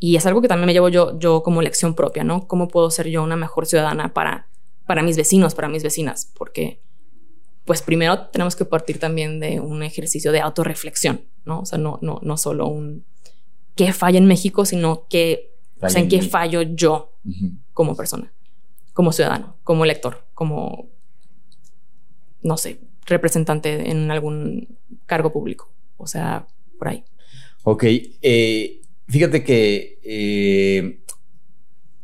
[0.00, 2.48] Y es algo que también me llevo yo, yo como lección propia, ¿no?
[2.48, 4.48] ¿Cómo puedo ser yo una mejor ciudadana para,
[4.86, 6.32] para mis vecinos, para mis vecinas?
[6.36, 6.80] Porque,
[7.66, 11.60] pues primero tenemos que partir también de un ejercicio de autorreflexión, ¿no?
[11.60, 13.04] O sea, no, no, no solo un
[13.76, 17.12] qué falla en México, sino que, o sea, en qué fallo yo
[17.72, 18.32] como persona,
[18.92, 20.88] como ciudadano, como elector, como,
[22.42, 25.70] no sé, representante en algún cargo público.
[25.96, 26.46] O sea,
[26.78, 27.04] por ahí.
[27.62, 27.84] Ok.
[28.22, 28.79] Eh,
[29.10, 31.00] Fíjate que eh,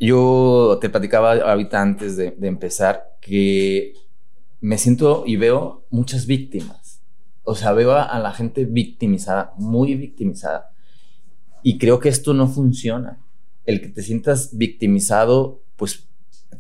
[0.01, 3.95] yo te platicaba ahorita antes de, empezar que
[4.61, 7.01] me siento y veo muchas víctimas.
[7.45, 10.73] O sea, veo a, la gente victimizada, muy victimizada.
[11.63, 13.21] Y creo que esto no funciona.
[13.67, 16.09] El que te sientas victimizado, pues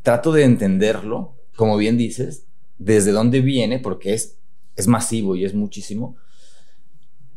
[0.05, 2.47] trato de entenderlo, como bien dices,
[2.79, 4.39] desde dónde viene, porque es,
[4.77, 6.17] es masivo y es muchísimo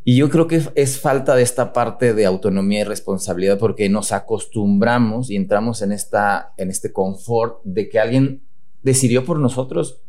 [0.03, 4.11] y yo creo que es falta de esta parte de autonomía y responsabilidad porque nos
[4.11, 8.43] acostumbramos y entramos en, esta, en este confort de que alguien
[8.81, 10.01] decidió por nosotros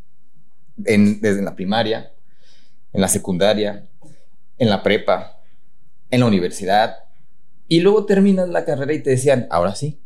[0.77, 2.13] desde la primaria,
[2.93, 3.89] en la secundaria,
[4.59, 5.41] en la prepa,
[6.11, 6.95] en la universidad.
[7.69, 10.01] Y luego terminas la carrera y te decían, ahora sí,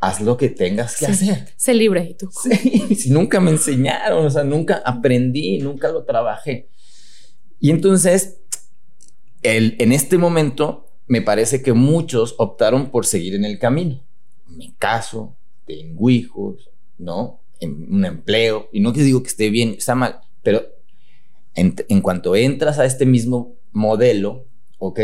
[0.00, 1.48] haz lo que tengas que hacer.
[1.56, 2.08] Sé libre.
[2.10, 2.28] ¿Y tú?
[2.30, 6.68] Sí, si nunca me enseñaron, o sea, nunca aprendí, nunca lo trabajé.
[7.58, 8.40] Y entonces
[9.42, 14.02] en este momento me parece que muchos optaron por seguir en el camino.
[14.48, 17.40] Me caso, tengo hijos, ¿no?
[17.60, 18.68] En un empleo.
[18.72, 20.66] Y no que digo que esté bien, está mal, pero
[21.54, 24.46] en, cuanto entras a este mismo modelo,
[24.78, 25.00] ¿ok?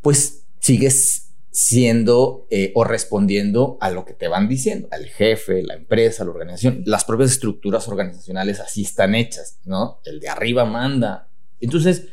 [0.00, 5.74] Pues sigues siendo eh, o respondiendo a lo que te van diciendo, al jefe, la
[5.74, 10.00] empresa, la organización, las propias estructuras organizacionales así están hechas, ¿no?
[10.04, 11.28] El de arriba manda.
[11.60, 12.08] Entonces,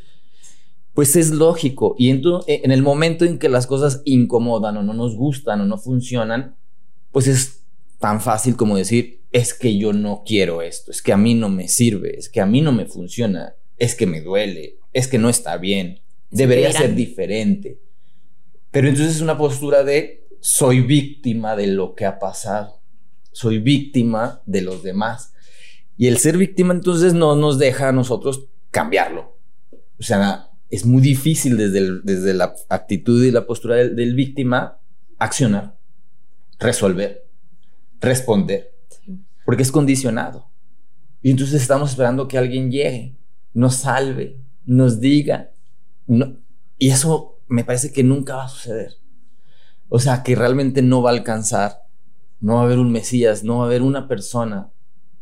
[0.95, 1.95] pues es lógico.
[1.99, 5.65] Y e, en, el momento en que las cosas incomodan o no nos gustan o
[5.65, 6.55] no funcionan,
[7.11, 7.59] pues es
[7.99, 11.49] tan fácil como decir, es que yo no quiero esto, es que a mí no
[11.49, 15.17] me sirve, es que a mí no me funciona, es que me duele, es que
[15.17, 15.99] no está bien,
[16.31, 17.81] debería ser diferente.
[18.71, 22.79] Pero entonces es una postura de soy víctima de lo que ha pasado,
[23.33, 25.33] soy víctima de los demás.
[25.97, 29.37] Y el ser víctima entonces no nos deja a nosotros cambiarlo.
[29.97, 34.79] O sea, es muy difícil desde, desde la actitud y la postura del, víctima
[35.17, 35.77] accionar,
[36.59, 37.25] resolver,
[37.99, 38.73] responder,
[39.45, 40.49] porque es condicionado.
[41.21, 43.15] Y entonces estamos esperando que alguien llegue,
[43.53, 45.51] nos salve, nos diga.
[46.77, 48.95] y eso me parece que nunca va a suceder.
[49.87, 51.83] O sea, que realmente no va a alcanzar,
[52.39, 54.71] no va a haber un Mesías, no va a haber una persona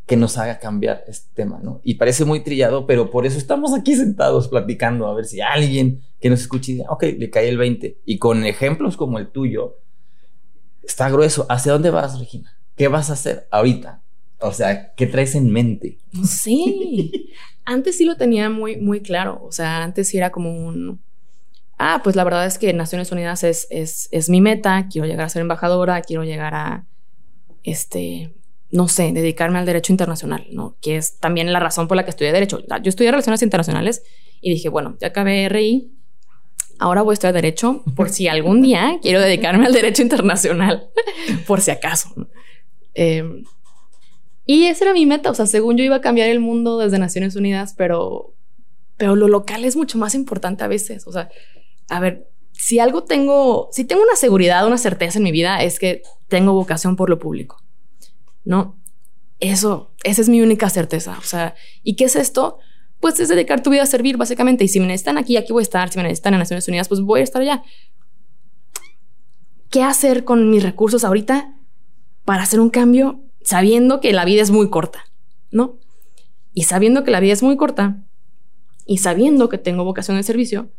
[0.05, 1.79] que nos haga cambiar este tema, ¿no?
[1.83, 6.01] Y parece muy trillado, pero por eso estamos aquí sentados platicando, a ver si alguien
[6.19, 8.01] que nos escuche dice, ok, le cae el 20.
[8.05, 9.79] Y con ejemplos como el tuyo,
[10.83, 11.45] está grueso.
[11.49, 12.57] ¿Hacia dónde vas, Regina?
[12.75, 14.03] ¿Qué vas a hacer ahorita?
[14.39, 15.99] O sea, ¿qué traes en mente?
[16.25, 17.31] Sí,
[17.65, 19.41] antes sí lo tenía muy, muy claro.
[19.43, 21.01] O sea, antes sí era como un...
[21.77, 25.25] Ah, pues la verdad es que Naciones Unidas es, es, es mi meta, quiero llegar
[25.25, 26.85] a ser embajadora, quiero llegar a,
[27.63, 28.33] este,
[28.73, 30.75] no sé, dedicarme al derecho internacional, ¿no?
[30.81, 32.59] Que es también la razón por la que estudié derecho.
[32.81, 34.01] Yo estudié relaciones internacionales
[34.41, 35.93] y dije, bueno, ya acabé RI,
[36.79, 40.89] ahora voy a estudiar derecho por si algún día quiero dedicarme al derecho internacional,
[41.47, 42.09] por si acaso.
[42.95, 43.43] Em,
[44.47, 46.97] y esa era mi meta, o sea, según yo iba a cambiar el mundo desde
[46.97, 48.33] Naciones Unidas, pero,
[48.97, 51.29] pero lo local es mucho más importante a veces, o sea,
[51.89, 55.77] a ver, si algo tengo, si tengo una seguridad, una certeza en mi vida, es
[55.77, 57.61] que tengo vocación por lo público,
[58.43, 58.79] ¿no?
[59.39, 62.59] Eso, esa es mi única certeza, o sea, ¿y qué es esto?
[62.99, 65.61] Pues es dedicar tu vida a servir, básicamente, y si me necesitan aquí, aquí voy
[65.61, 67.63] a estar, si me necesitan en Naciones Unidas, pues voy a estar allá.
[69.69, 71.57] ¿Qué hacer con mis recursos ahorita
[72.25, 75.03] para hacer un cambio sabiendo que la vida es muy corta,
[75.51, 75.79] ¿no?
[76.53, 78.03] Y sabiendo que la vida es muy corta
[78.85, 80.71] y sabiendo que tengo vocación de servicio,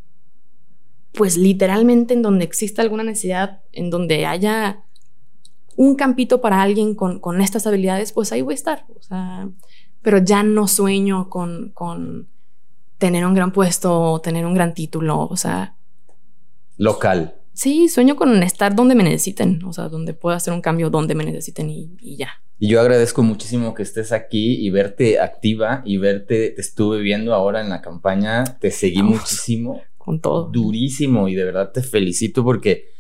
[1.13, 4.84] pues literalmente en donde exista alguna necesidad, en donde haya
[5.77, 8.87] un campito para alguien con, con estas habilidades, pues ahí voy a estar.
[8.97, 9.49] O sea,
[10.03, 12.29] pero ya no sueño con, con
[12.99, 15.77] tener un gran puesto, tener un gran título, o sea.
[16.77, 17.35] Local.
[17.53, 21.15] Sí, sueño con estar donde me necesiten, o sea, donde pueda hacer un cambio donde
[21.15, 22.31] me necesiten y, ya.
[22.59, 27.33] Y yo agradezco muchísimo que estés aquí y verte activa y verte, te estuve viendo
[27.33, 29.83] ahora en la campaña, te seguí muchísimo.
[29.99, 30.51] Con todo.
[30.51, 32.91] Durísimo y de verdad te felicito porque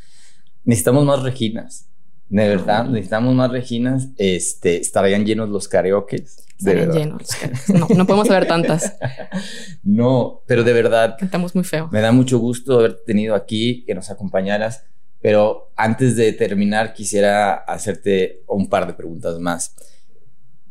[0.65, 1.89] necesitamos más Reginas.
[2.29, 4.09] De verdad, necesitamos más Reginas.
[4.17, 6.25] Este, estarían llenos los karaoke.
[6.59, 7.29] Estarían llenos
[7.69, 8.97] No, no podemos saber tantas.
[9.83, 11.17] no, pero de verdad.
[11.19, 11.89] Cantamos muy feo.
[11.93, 14.85] Me da mucho gusto haberte tenido aquí, que nos acompañaras.
[15.21, 19.75] Pero antes de terminar, quisiera hacerte un par de preguntas más.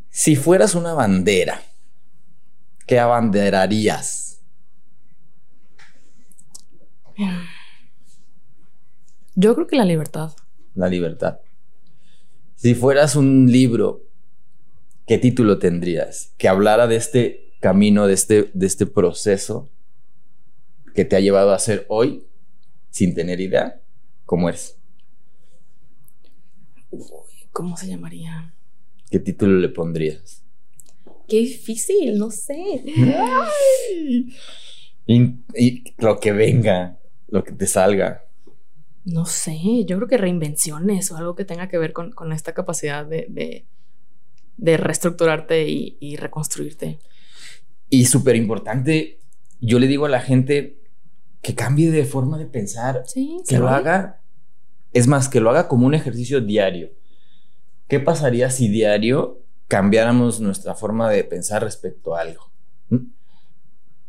[0.10, 1.62] Si fueras una bandera,
[2.86, 4.42] ¿qué abanderarías?
[9.36, 10.34] Yo creo que la libertad
[10.76, 11.40] la libertad.
[12.56, 14.04] Si fueras un libro,
[15.06, 16.34] ¿qué título tendrías?
[16.38, 19.70] Que hablara de este camino, de este, de este proceso
[20.94, 22.26] que te ha llevado a ser hoy,
[22.90, 23.82] sin tener idea,
[24.26, 24.78] cómo eres.
[27.52, 28.54] ¿Cómo se llamaría?
[29.10, 30.44] ¿Qué título le pondrías?
[31.28, 32.56] Qué difícil, no sé.
[35.08, 38.26] y, lo que venga, lo que te salga.
[39.06, 43.06] No sé, yo creo que reinvenciones o algo que tenga que ver con, esta capacidad
[43.06, 43.66] de,
[44.58, 47.00] reestructurarte y, reconstruirte.
[47.90, 49.20] Y súper importante,
[49.60, 50.80] yo le digo a la gente
[51.42, 53.04] que cambie de forma de pensar,
[53.48, 54.22] que lo haga,
[54.94, 56.92] es más, que lo haga como un ejercicio diario.
[57.90, 62.52] ¿Qué pasaría si diario cambiáramos nuestra forma de pensar respecto a algo?
[62.90, 63.08] ¿Mm?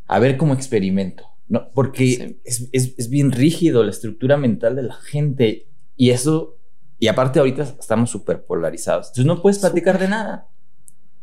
[0.07, 1.34] A ver cómo experimento.
[1.47, 6.57] No, porque es, bien rígido la estructura mental de la gente y eso,
[6.99, 9.09] y aparte ahorita estamos súper polarizados.
[9.09, 10.49] Entonces no puedes platicar de nada.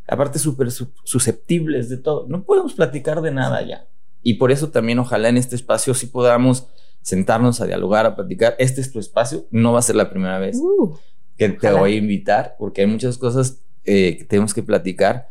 [0.06, 2.26] Aparte súper susceptibles de todo.
[2.28, 3.88] No podemos platicar de nada ya.
[4.22, 6.68] Y por eso también ojalá en este espacio sí podamos
[7.02, 8.54] sentarnos a dialogar, a platicar.
[8.58, 10.96] Este es tu espacio, no va a ser la primera vez uh,
[11.36, 15.28] que te voy a invitar porque hay muchas cosas eh, que tenemos que platicar.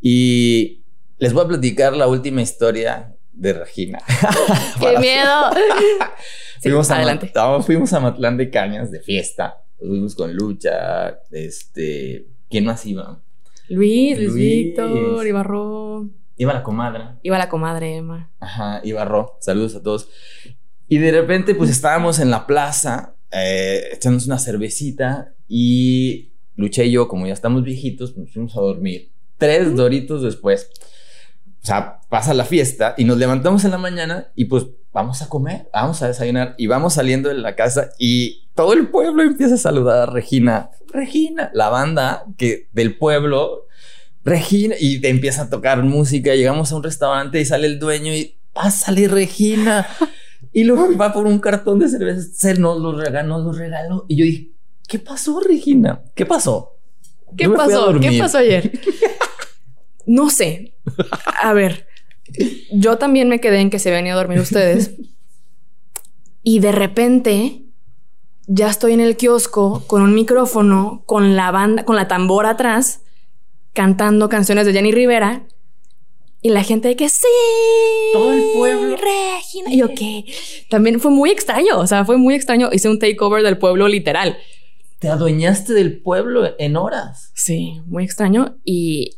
[0.00, 0.84] Y
[1.18, 3.98] les voy a platicar la última historia de Regina.
[4.80, 5.50] ¡Qué miedo!
[6.60, 7.32] fuimos, adelante.
[7.34, 9.58] A, fuimos a Matlán de Cañas de fiesta.
[9.78, 11.18] Fuimos con Lucha.
[11.30, 12.26] Este.
[12.48, 13.20] ¿Quién más iba?
[13.68, 16.08] Luis, Luis, Víctor, Ibarro.
[16.36, 17.04] Iba la comadre.
[17.22, 18.30] Iba la comadre, Emma.
[18.40, 19.36] Ajá, Ibarro.
[19.40, 20.08] Saludos a todos.
[20.88, 25.34] Y de repente, pues estábamos en la plaza, eh, echándonos una cervecita.
[25.48, 29.10] Y Lucha y yo, como ya estamos viejitos, nos fuimos a dormir.
[29.38, 30.70] Tres doritos después
[31.64, 35.30] o sea, pasa la fiesta y nos levantamos en la mañana y pues vamos a
[35.30, 39.54] comer, vamos a desayunar y vamos saliendo de la casa y todo el pueblo empieza
[39.54, 40.68] a saludar a Regina.
[40.92, 43.66] Regina, la banda que del pueblo,
[44.24, 46.34] Regina, y te empieza a tocar música.
[46.34, 49.86] Llegamos a un restaurante y sale el dueño y pásale Regina.
[50.52, 54.04] Y luego va por un cartón de cerveza, se nos lo regaló, nos lo regaló.
[54.06, 54.50] Y yo dije,
[54.86, 56.02] ¿qué pasó, Regina?
[56.14, 56.74] ¿Qué pasó?
[57.34, 57.98] ¿Qué pasó?
[57.98, 58.70] ¿Qué pasó ayer?
[60.06, 60.74] No sé.
[61.42, 61.86] A ver,
[62.72, 64.92] yo también me quedé en que se venía a dormir ustedes.
[66.42, 67.62] Y de repente
[68.46, 73.00] ya estoy en el kiosco con un micrófono, con la banda, con la tambora atrás,
[73.72, 75.46] cantando canciones de Jenny Rivera.
[76.42, 77.26] Y la gente de que sí.
[78.12, 78.96] Todo el pueblo.
[78.96, 79.72] Regina.
[79.72, 80.26] Y yo qué.
[80.68, 81.78] También fue muy extraño.
[81.78, 82.68] O sea, fue muy extraño.
[82.70, 84.36] Hice un takeover del pueblo literal.
[84.98, 87.30] Te adueñaste del pueblo en horas.
[87.34, 88.58] Sí, muy extraño.
[88.62, 89.16] Y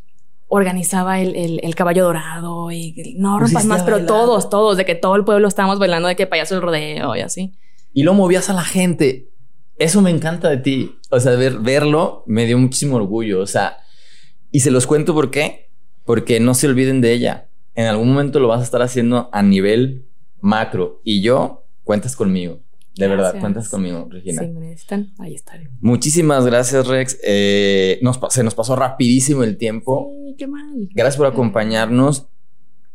[0.49, 5.17] organizaba el, el, caballo dorado y no rompas más, pero todos, todos, de que todo
[5.17, 7.53] el pueblo estábamos bailando de que payaso el rodeo y así.
[7.93, 9.31] Y lo movías a la gente.
[9.79, 10.99] eso me encanta de ti.
[11.11, 13.41] O sea, ver, verlo me dio muchísimo orgullo.
[13.41, 13.79] O sea,
[14.51, 15.71] y se los cuento por qué.
[16.05, 17.49] Porque no se olviden de ella.
[17.75, 20.07] En algún momento lo vas a estar haciendo a nivel
[20.41, 21.01] macro.
[21.03, 22.61] Y yo, cuentas conmigo.
[22.97, 24.43] De verdad, cuentas conmigo, Regina.
[24.43, 25.69] Sí, me necesitan, ahí estaré.
[25.81, 27.19] Muchísimas gracias, Rex.
[27.23, 30.11] Eh, se nos pasó rapidísimo el tiempo.
[30.11, 30.89] Sí, qué mal.
[30.95, 32.27] Gracias por acompañarnos.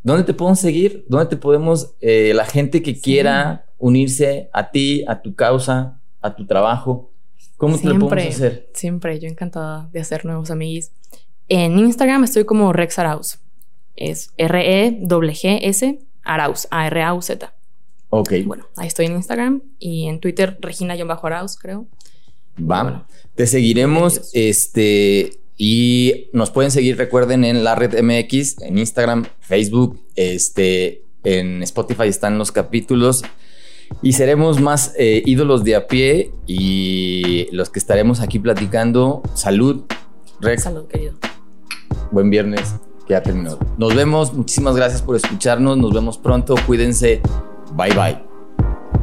[0.04, 1.06] ¿Dónde te podemos seguir?
[1.08, 6.36] ¿Dónde te podemos, eh, la gente que quiera unirse a ti, a tu causa, a
[6.36, 7.12] tu trabajo?
[7.58, 8.72] ¿Cómo te lo podemos hacer?
[8.74, 10.90] Siempre, yo encantada de hacer nuevos amigos.
[11.48, 13.38] En Instagram estoy como Rex Arauz.
[13.96, 17.54] Es R-E-G-G-S Arauz, A-R-A-U-Z.
[18.12, 18.34] Ok.
[18.46, 21.88] Bueno, ahí estoy en Instagram y en Twitter, Regina-Arauz, creo.
[22.60, 23.08] Va.
[23.36, 24.30] Te seguiremos.
[24.34, 25.40] Este.
[25.58, 32.08] Y nos pueden seguir, recuerden, en la red MX, en Instagram, Facebook, este, en Spotify
[32.08, 33.24] están los capítulos.
[34.02, 39.22] Y seremos más eh, ídolos de a pie y los que estaremos aquí platicando.
[39.36, 39.84] Salud,
[40.40, 40.64] Rex.
[40.64, 41.14] Salud, querido.
[42.10, 42.74] Buen viernes,
[43.08, 43.60] que ya terminó.
[43.78, 45.78] Nos vemos, muchísimas gracias por escucharnos.
[45.78, 47.22] Nos vemos pronto, cuídense.
[47.72, 48.32] Bye bye.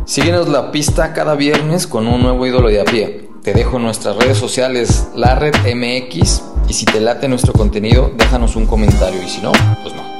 [0.04, 3.28] Síguenos la pista cada viernes con un nuevo ídolo de a pie.
[3.42, 8.56] Te dejo nuestras redes sociales, la red MX, y si te late nuestro contenido, déjanos
[8.56, 9.52] un comentario, y si no,
[9.82, 10.17] pues no.